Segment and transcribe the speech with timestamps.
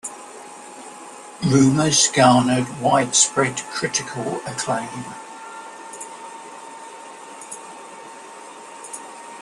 [1.43, 4.89] "Rumours" garnered widespread critical acclaim.